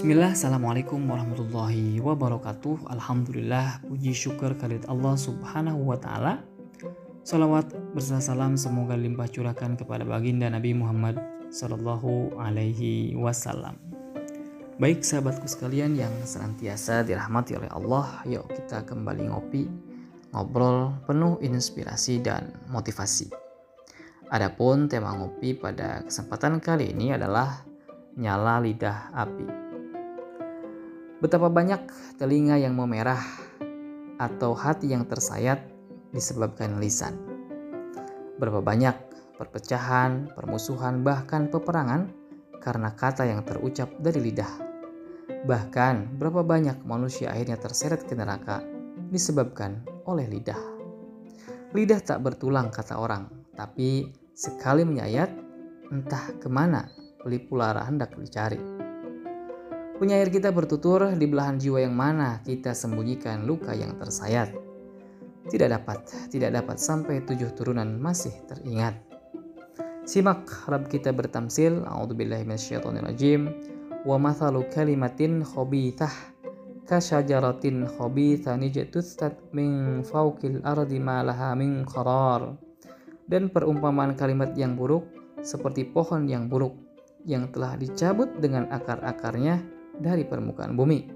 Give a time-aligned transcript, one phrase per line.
[0.00, 2.88] Bismillah, Assalamualaikum warahmatullahi wabarakatuh.
[2.88, 6.40] Alhamdulillah, puji syukur kalimat Allah subhanahu wa ta'ala.
[7.20, 11.20] Salawat berserta salam semoga limpah curahkan kepada baginda Nabi Muhammad
[11.52, 13.76] Sallallahu alaihi wasallam.
[14.80, 19.68] Baik sahabatku sekalian yang senantiasa dirahmati oleh Allah Yuk kita kembali ngopi
[20.32, 23.28] Ngobrol penuh inspirasi dan motivasi.
[24.32, 27.68] Adapun tema ngopi pada kesempatan kali ini adalah
[28.16, 29.69] nyala lidah api.
[31.20, 31.84] Betapa banyak
[32.16, 33.20] telinga yang memerah
[34.16, 35.68] atau hati yang tersayat
[36.16, 37.12] disebabkan lisan.
[38.40, 38.96] Berapa banyak
[39.36, 42.08] perpecahan, permusuhan, bahkan peperangan
[42.64, 44.48] karena kata yang terucap dari lidah.
[45.44, 48.64] Bahkan berapa banyak manusia akhirnya terseret ke neraka
[49.12, 50.60] disebabkan oleh lidah.
[51.76, 55.28] Lidah tak bertulang kata orang, tapi sekali menyayat
[55.92, 56.88] entah ke mana
[57.20, 58.79] pelipul lara hendak dicari.
[60.00, 64.48] Penyair kita bertutur di belahan jiwa yang mana kita sembunyikan luka yang tersayat.
[65.44, 68.96] Tidak dapat, tidak dapat sampai tujuh turunan masih teringat.
[70.08, 73.52] Simak Rab kita bertamsil, A'udzubillahi minasyaitonirrajim.
[74.08, 76.32] Wa mathalu kalimatin khobithah
[76.88, 82.56] kasyajaratin khobitha nijtustat min fawqil ardi ma laha min qarar.
[83.28, 85.04] Dan perumpamaan kalimat yang buruk
[85.44, 86.72] seperti pohon yang buruk
[87.28, 91.06] yang telah dicabut dengan akar-akarnya dari permukaan bumi,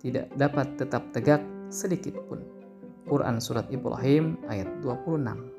[0.00, 2.40] tidak dapat tetap tegak sedikit pun.
[3.10, 5.50] Quran Surat Ibrahim ayat 26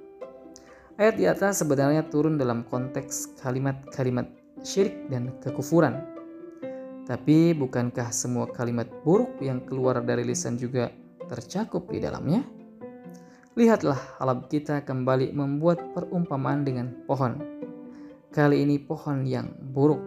[0.96, 4.30] Ayat di atas sebenarnya turun dalam konteks kalimat-kalimat
[4.64, 6.00] syirik dan kekufuran.
[7.10, 10.94] Tapi bukankah semua kalimat buruk yang keluar dari lisan juga
[11.28, 12.46] tercakup di dalamnya?
[13.58, 17.36] Lihatlah alam kita kembali membuat perumpamaan dengan pohon.
[18.32, 20.00] Kali ini pohon yang buruk.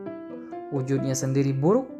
[0.73, 1.94] Wujudnya sendiri buruk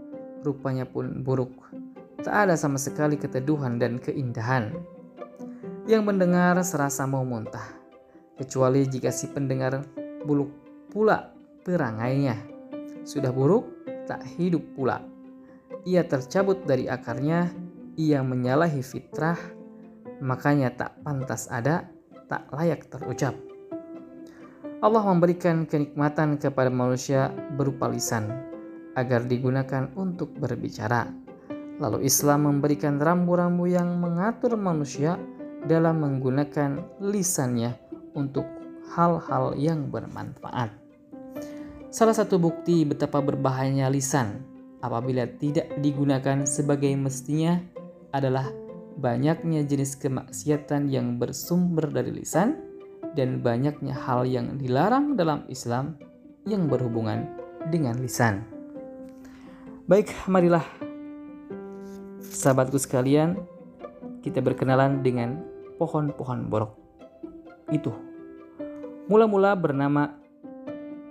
[0.45, 1.73] rupanya pun buruk.
[2.21, 4.77] Tak ada sama sekali keteduhan dan keindahan.
[5.89, 7.65] Yang mendengar serasa mau muntah,
[8.37, 9.85] kecuali jika si pendengar
[10.25, 10.53] buluk
[10.93, 11.33] pula
[11.65, 12.37] perangainya.
[13.05, 13.69] Sudah buruk,
[14.09, 15.05] tak hidup pula.
[15.85, 17.53] Ia tercabut dari akarnya,
[18.01, 19.37] ia menyalahi fitrah,
[20.25, 21.85] makanya tak pantas ada,
[22.29, 23.37] tak layak terucap.
[24.81, 28.54] Allah memberikan kenikmatan kepada manusia berupa lisan,
[28.95, 31.11] agar digunakan untuk berbicara.
[31.83, 35.19] Lalu Islam memberikan rambu-rambu yang mengatur manusia
[35.67, 37.75] dalam menggunakan lisannya
[38.15, 38.47] untuk
[38.95, 40.71] hal-hal yang bermanfaat.
[41.91, 44.43] Salah satu bukti betapa berbahayanya lisan
[44.83, 47.59] apabila tidak digunakan sebagai mestinya
[48.15, 48.51] adalah
[48.99, 52.55] banyaknya jenis kemaksiatan yang bersumber dari lisan
[53.19, 55.99] dan banyaknya hal yang dilarang dalam Islam
[56.47, 57.27] yang berhubungan
[57.71, 58.54] dengan lisan.
[59.85, 60.65] Baik, marilah
[62.25, 63.37] sahabatku sekalian,
[64.25, 65.45] kita berkenalan dengan
[65.77, 66.73] pohon-pohon borok.
[67.69, 67.93] Itu
[69.13, 70.09] mula-mula bernama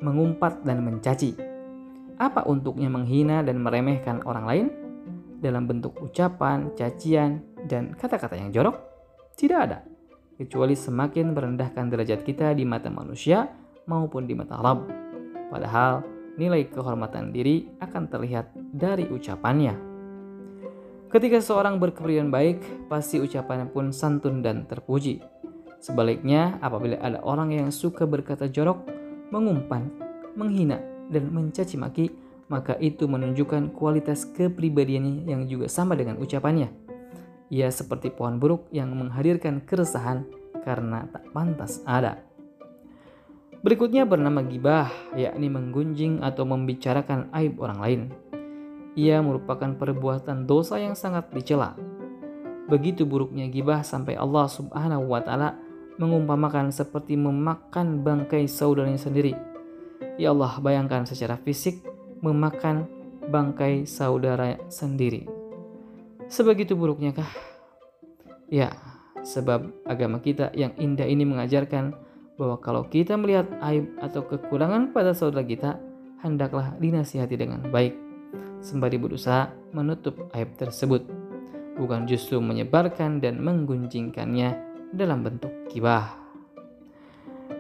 [0.02, 1.38] mengumpat dan mencaci.
[2.18, 4.66] Apa untuknya menghina dan meremehkan orang lain
[5.38, 8.82] dalam bentuk ucapan, cacian, dan kata-kata yang jorok?
[9.38, 9.86] Tidak ada,
[10.42, 13.54] kecuali semakin merendahkan derajat kita di mata manusia
[13.86, 14.90] maupun di mata Rabb.
[15.54, 19.76] Padahal nilai kehormatan diri akan terlihat dari ucapannya.
[21.14, 25.22] Ketika seorang berkepribadian baik, pasti ucapannya pun santun dan terpuji.
[25.78, 28.82] Sebaliknya, apabila ada orang yang suka berkata jorok,
[29.30, 29.94] mengumpan,
[30.34, 30.82] menghina,
[31.14, 32.10] dan mencaci maki,
[32.50, 36.74] maka itu menunjukkan kualitas kepribadiannya yang juga sama dengan ucapannya.
[37.54, 40.26] Ia seperti pohon buruk yang menghadirkan keresahan
[40.66, 42.33] karena tak pantas ada.
[43.64, 48.02] Berikutnya bernama gibah, yakni menggunjing atau membicarakan aib orang lain.
[49.00, 51.72] Ia merupakan perbuatan dosa yang sangat dicela.
[52.68, 55.56] Begitu buruknya gibah sampai Allah Subhanahu wa taala
[55.96, 59.32] mengumpamakan seperti memakan bangkai saudaranya sendiri.
[60.20, 61.88] Ya Allah, bayangkan secara fisik
[62.20, 62.84] memakan
[63.32, 65.24] bangkai saudara sendiri.
[66.28, 67.32] Sebegitu buruknya kah?
[68.52, 68.76] Ya,
[69.24, 71.96] sebab agama kita yang indah ini mengajarkan
[72.38, 75.78] bahwa kalau kita melihat aib atau kekurangan pada saudara kita,
[76.22, 77.94] hendaklah dinasihati dengan baik,
[78.64, 81.06] sembari berusaha menutup aib tersebut,
[81.78, 84.50] bukan justru menyebarkan dan menggunjingkannya
[84.94, 86.18] dalam bentuk kibah.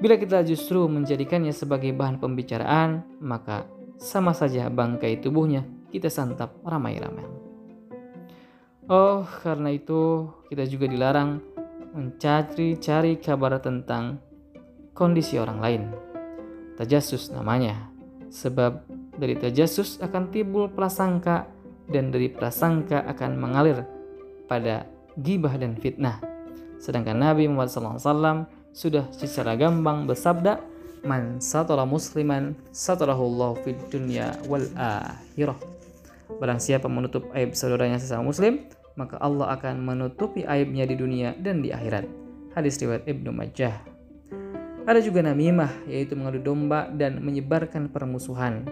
[0.02, 3.70] Bila kita justru menjadikannya sebagai bahan pembicaraan, maka
[4.02, 7.24] sama saja bangkai tubuhnya kita santap ramai-ramai.
[8.90, 11.40] Oh, karena itu kita juga dilarang
[11.94, 14.20] mencari-cari kabar tentang
[14.94, 15.84] kondisi orang lain.
[16.78, 17.90] Tajasus namanya,
[18.34, 18.82] sebab
[19.18, 21.46] dari tajasus akan timbul prasangka
[21.90, 23.86] dan dari prasangka akan mengalir
[24.50, 26.18] pada gibah dan fitnah.
[26.82, 30.74] Sedangkan Nabi Muhammad SAW sudah secara gambang bersabda,
[31.04, 35.60] Man satara musliman satarahullahu fid dunya wal akhirah.
[36.40, 38.64] Barang siapa menutup aib saudaranya sesama muslim,
[38.96, 42.08] maka Allah akan menutupi aibnya di dunia dan di akhirat.
[42.56, 43.93] Hadis riwayat Ibnu Majah.
[44.84, 48.68] Ada juga namimah, yaitu mengadu domba dan menyebarkan permusuhan.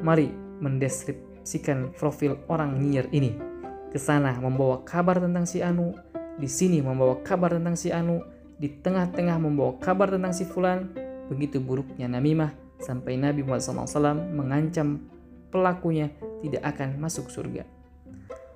[0.00, 0.32] Mari
[0.64, 3.36] mendeskripsikan profil orang nyiar ini.
[3.92, 5.92] Ke sana membawa kabar tentang si Anu,
[6.40, 8.24] di sini membawa kabar tentang si Anu,
[8.56, 10.88] di tengah-tengah membawa kabar tentang si Fulan.
[11.28, 15.04] Begitu buruknya namimah sampai Nabi Muhammad SAW mengancam
[15.52, 16.08] pelakunya
[16.40, 17.68] tidak akan masuk surga.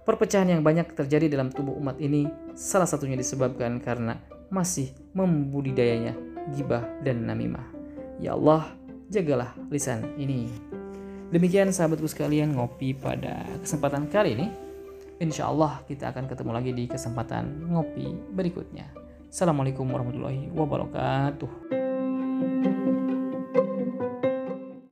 [0.09, 4.17] Perpecahan yang banyak terjadi dalam tubuh umat ini salah satunya disebabkan karena
[4.49, 6.17] masih membudidayanya
[6.55, 7.65] gibah dan namimah.
[8.19, 8.73] Ya Allah,
[9.09, 10.49] jagalah lisan ini.
[11.29, 14.49] Demikian sahabatku sekalian ngopi pada kesempatan kali ini.
[15.19, 18.89] Insya Allah kita akan ketemu lagi di kesempatan ngopi berikutnya.
[19.29, 21.78] Assalamualaikum warahmatullahi wabarakatuh.